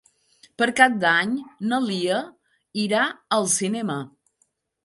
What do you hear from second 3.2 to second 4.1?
al cinema.